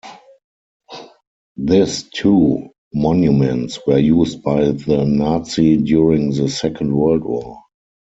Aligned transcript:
This 1.57 2.01
two 2.01 2.71
monuments 2.91 3.79
were 3.85 3.99
used 3.99 4.41
by 4.41 4.71
the 4.71 5.05
Nazi 5.05 5.77
during 5.77 6.31
the 6.31 6.49
second 6.49 6.95
world 6.95 7.23
War. 7.23 7.59